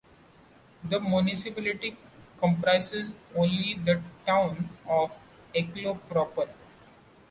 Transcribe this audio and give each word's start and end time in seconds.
The 0.83 0.99
municipality 0.99 1.95
comprises 2.39 3.13
only 3.35 3.75
the 3.75 4.01
town 4.25 4.67
of 4.87 5.11
Eeklo 5.53 5.99
proper. 6.09 6.49